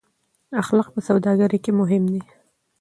اخلاق 0.61 0.87
په 0.93 0.99
سوداګرۍ 1.07 1.59
کې 1.63 1.71
مهم 1.79 2.03
دي. 2.13 2.21